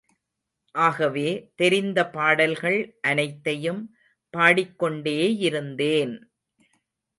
ஆகவே 0.75 1.51
தெரிந்த 1.55 1.99
பாடல்கள் 2.07 2.79
அனைத்தையும் 3.01 3.81
பாடிக்கொண்டேயிருந்தேன். 4.33 6.15